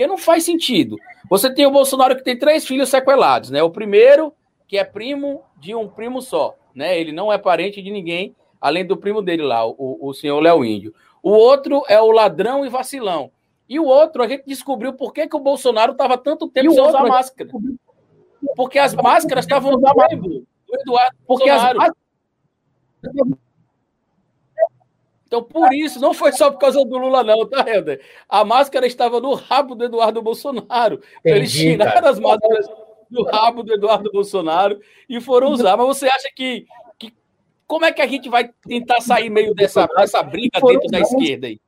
[0.00, 0.96] Porque não faz sentido.
[1.28, 3.62] Você tem o Bolsonaro que tem três filhos sequelados, né?
[3.62, 4.32] O primeiro,
[4.66, 6.98] que é primo de um primo só, né?
[6.98, 10.64] Ele não é parente de ninguém, além do primo dele lá, o, o senhor Léo
[10.64, 10.94] Índio.
[11.22, 13.30] O outro é o ladrão e vacilão.
[13.68, 16.80] E o outro, a gente descobriu por que, que o Bolsonaro estava tanto tempo sem
[16.80, 17.50] usar máscara.
[18.56, 20.46] Porque as máscaras estavam no Eduardo
[21.26, 21.82] Porque Bolsonaro.
[21.82, 21.92] As...
[25.30, 28.00] Então, por isso, não foi só por causa do Lula, não, tá, Helder?
[28.28, 31.00] A máscara estava no rabo do Eduardo Bolsonaro.
[31.20, 32.66] Entendi, eles tiraram as máscaras
[33.08, 35.76] do rabo do Eduardo Bolsonaro e foram usar.
[35.76, 36.66] Mas você acha que,
[36.98, 37.14] que.
[37.64, 41.46] Como é que a gente vai tentar sair meio dessa, dessa briga dentro da esquerda
[41.46, 41.60] aí?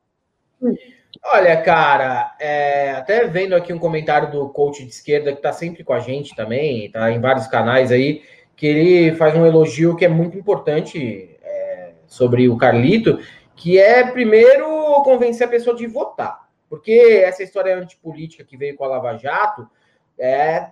[1.31, 5.85] Olha, cara, é, até vendo aqui um comentário do coach de esquerda que está sempre
[5.85, 8.23] com a gente também, tá em vários canais aí,
[8.57, 13.19] que ele faz um elogio que é muito importante é, sobre o Carlito,
[13.55, 14.67] que é primeiro
[15.03, 16.47] convencer a pessoa de votar.
[16.69, 19.69] Porque essa história antipolítica que veio com a Lava Jato,
[20.17, 20.71] é,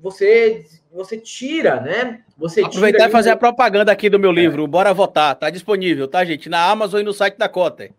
[0.00, 2.22] você você tira, né?
[2.36, 4.66] Você Aproveitar tira e fazer a propaganda aqui do meu livro, é.
[4.66, 6.48] Bora Votar, tá disponível, tá, gente?
[6.48, 7.92] Na Amazon e no site da Cotter.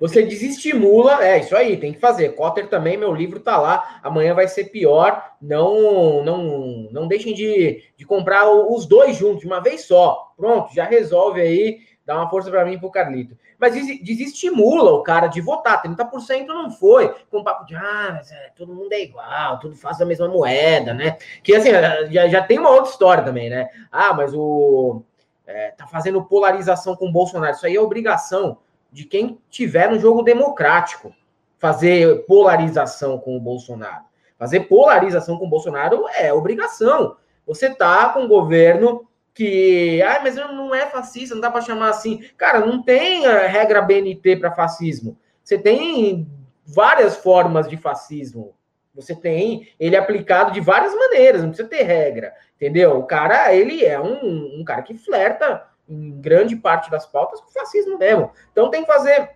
[0.00, 2.30] Você desestimula, é isso aí, tem que fazer.
[2.30, 3.98] Cotter também, meu livro tá lá.
[4.02, 5.32] Amanhã vai ser pior.
[5.40, 10.32] Não, não, não deixem de, de comprar os dois juntos de uma vez só.
[10.36, 11.80] Pronto, já resolve aí.
[12.06, 13.36] Dá uma força para mim e pro Carlito.
[13.58, 15.82] Mas desestimula o cara de votar.
[15.82, 17.14] 30% não foi.
[17.30, 20.92] Com papo de, ah, mas é, todo mundo é igual, tudo faz a mesma moeda,
[20.92, 21.16] né?
[21.42, 21.70] Que assim,
[22.10, 23.68] já, já tem uma outra história também, né?
[23.90, 25.02] Ah, mas o.
[25.46, 27.54] É, tá fazendo polarização com o Bolsonaro.
[27.54, 28.58] Isso aí é obrigação
[28.92, 31.14] de quem tiver no jogo democrático
[31.58, 34.04] fazer polarização com o Bolsonaro.
[34.38, 37.16] Fazer polarização com o Bolsonaro é obrigação.
[37.46, 41.90] Você tá com um governo que, ah, mas não é fascista, não dá para chamar
[41.90, 42.24] assim.
[42.36, 45.18] Cara, não tem a regra BNT para fascismo.
[45.42, 46.26] Você tem
[46.64, 48.54] várias formas de fascismo.
[48.94, 52.96] Você tem ele aplicado de várias maneiras, não precisa ter regra, entendeu?
[52.96, 57.50] O cara, ele é um, um cara que flerta em grande parte das pautas com
[57.50, 58.30] fascismo mesmo.
[58.52, 59.30] Então tem que fazer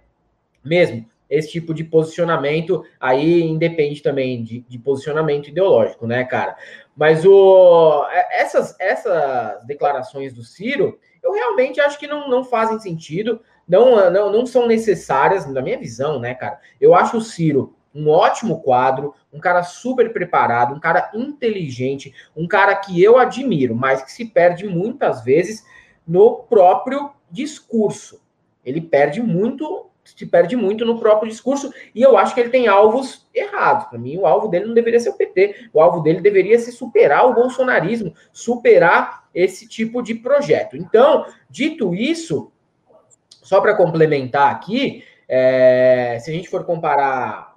[0.64, 6.56] mesmo esse tipo de posicionamento aí independe também de, de posicionamento ideológico, né, cara?
[6.96, 12.78] Mas o, é, essas, essas declarações do Ciro, eu realmente acho que não, não fazem
[12.78, 16.58] sentido, não, não, não são necessárias, na minha visão, né, cara?
[16.80, 22.46] Eu acho o Ciro um ótimo quadro, um cara super preparado, um cara inteligente, um
[22.46, 25.64] cara que eu admiro, mas que se perde muitas vezes
[26.06, 28.22] no próprio discurso.
[28.64, 32.66] Ele perde muito, se perde muito no próprio discurso, e eu acho que ele tem
[32.66, 33.86] alvos errados.
[33.86, 36.72] Para mim, o alvo dele não deveria ser o PT, o alvo dele deveria ser
[36.72, 40.76] superar o bolsonarismo, superar esse tipo de projeto.
[40.76, 42.50] Então, dito isso,
[43.42, 47.56] só para complementar aqui, é, se a gente for comparar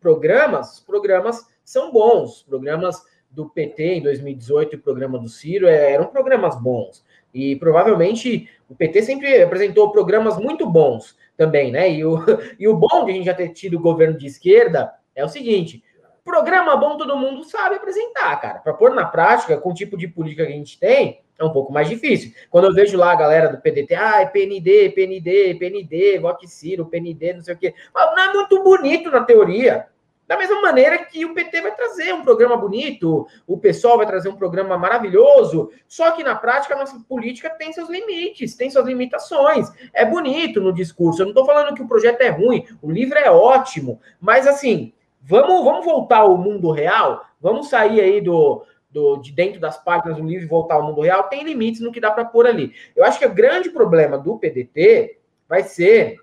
[0.00, 5.92] programas, programas são bons, programas do PT em 2018 e o programa do Ciro é,
[5.92, 7.04] eram programas bons.
[7.32, 11.90] E provavelmente o PT sempre apresentou programas muito bons também, né?
[11.90, 12.18] E o,
[12.60, 15.82] e o bom de a gente já ter tido governo de esquerda é o seguinte:
[16.22, 18.58] programa bom todo mundo sabe apresentar, cara.
[18.58, 21.50] Para pôr na prática, com o tipo de política que a gente tem, é um
[21.50, 22.34] pouco mais difícil.
[22.50, 26.84] Quando eu vejo lá a galera do PDT, ah, é PND, PND, PND, vote Ciro,
[26.84, 27.74] PND, não sei o quê.
[27.94, 29.86] Mas não é muito bonito na teoria.
[30.30, 34.28] Da mesma maneira que o PT vai trazer um programa bonito, o pessoal vai trazer
[34.28, 38.86] um programa maravilhoso, só que na prática a nossa política tem seus limites, tem suas
[38.86, 39.72] limitações.
[39.92, 43.18] É bonito no discurso, eu não estou falando que o projeto é ruim, o livro
[43.18, 49.16] é ótimo, mas assim, vamos, vamos voltar ao mundo real, vamos sair aí do, do,
[49.16, 52.00] de dentro das páginas do livro e voltar ao mundo real, tem limites no que
[52.00, 52.72] dá para pôr ali.
[52.94, 55.18] Eu acho que o grande problema do PDT
[55.48, 56.18] vai ser.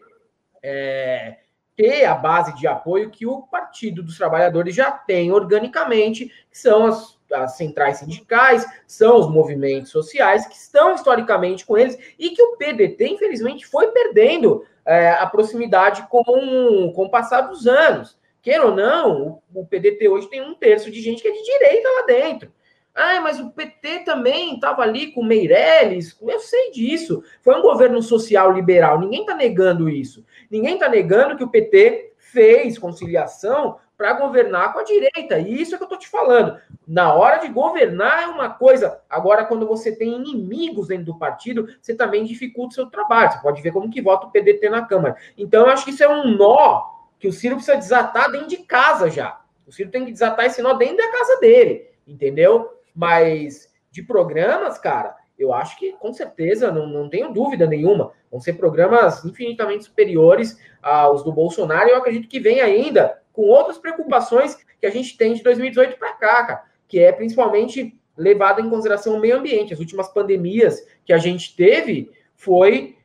[0.64, 1.40] É,
[1.78, 6.88] ter a base de apoio que o Partido dos Trabalhadores já tem organicamente, que são
[6.88, 12.42] as, as, centrais sindicais, são os movimentos sociais que estão historicamente com eles e que
[12.42, 18.18] o PDT, infelizmente, foi perdendo é, a proximidade com, com o passar dos anos.
[18.42, 21.44] Queira ou não, o, o PDT hoje tem um terço de gente que é de
[21.44, 22.52] direita lá dentro.
[22.98, 26.18] Ah, mas o PT também estava ali com Meirelles.
[26.20, 27.24] Eu sei disso.
[27.44, 29.00] Foi um governo social liberal.
[29.00, 30.26] Ninguém está negando isso.
[30.50, 35.40] Ninguém está negando que o PT fez conciliação para governar com a direita.
[35.40, 36.60] E isso é que eu estou te falando.
[36.88, 39.02] Na hora de governar é uma coisa.
[39.10, 43.32] Agora, quando você tem inimigos dentro do partido, você também dificulta o seu trabalho.
[43.32, 45.18] Você pode ver como que vota o PDT na Câmara.
[45.36, 46.84] Então, eu acho que isso é um nó
[47.20, 49.42] que o Ciro precisa desatar dentro de casa já.
[49.66, 51.90] O Ciro tem que desatar esse nó dentro da casa dele.
[52.08, 52.70] Entendeu?
[52.94, 58.40] Mas de programas, cara, eu acho que com certeza, não, não tenho dúvida nenhuma, vão
[58.40, 61.90] ser programas infinitamente superiores aos do Bolsonaro.
[61.90, 65.98] E eu acredito que vem ainda com outras preocupações que a gente tem de 2018
[65.98, 69.74] para cá, cara, que é principalmente levado em consideração o meio ambiente.
[69.74, 72.98] As últimas pandemias que a gente teve foi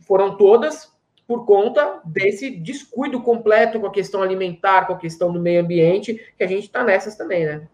[0.00, 0.92] foram todas
[1.26, 6.32] por conta desse descuido completo com a questão alimentar, com a questão do meio ambiente,
[6.36, 7.66] que a gente está nessas também, né?